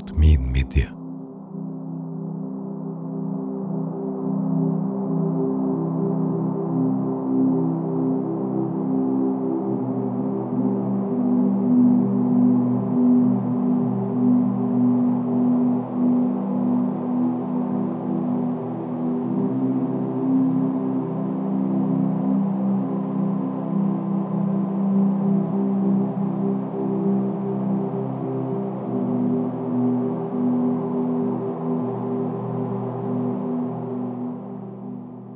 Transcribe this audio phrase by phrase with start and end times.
[0.00, 0.39] Old Meme.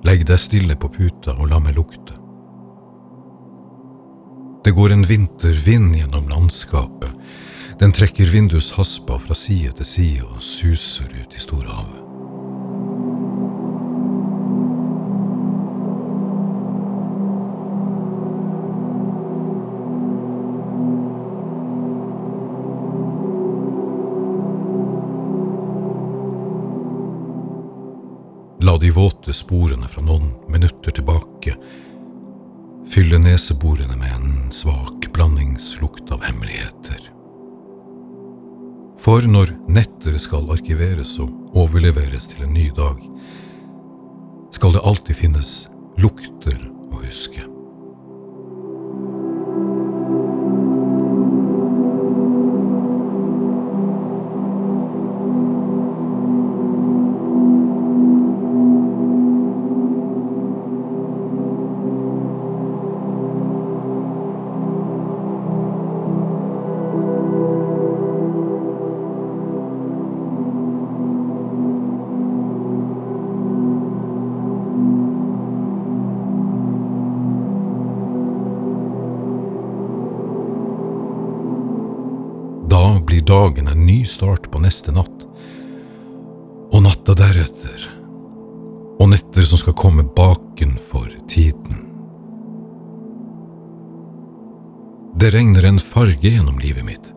[0.05, 2.19] Legg deg stille på puta og la meg lukte.
[4.65, 7.13] Det går en vintervind gjennom landskapet.
[7.81, 11.74] Den trekker vindushaspa fra side til side og suser ut i storhavet.
[28.65, 31.53] La de våte sporene fra noen minutter tilbake
[32.89, 37.11] fylle neseborene med en svak blandingslukt av hemmeligheter.
[39.05, 43.05] For når netter skal arkiveres og overleveres til en ny dag,
[44.57, 45.53] skal det alltid finnes
[46.01, 46.57] lukter
[46.89, 47.45] å huske.
[82.85, 85.23] Da blir dagen en ny start på neste natt.
[86.69, 87.87] Og natta deretter.
[89.01, 91.79] Og netter som skal komme bakenfor tiden.
[95.17, 97.09] Det regner en farge gjennom livet mitt.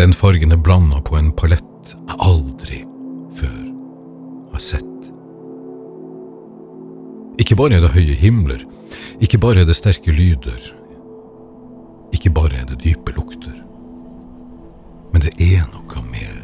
[0.00, 2.80] Den fargen er blanda på en palett jeg aldri
[3.36, 3.60] før
[4.54, 5.10] har sett.
[7.44, 8.64] Ikke bare er det høye himler,
[9.20, 10.70] ikke bare er det sterke lyder,
[12.16, 13.43] ikke bare er det dype lukter.
[15.24, 16.43] Men det er noe med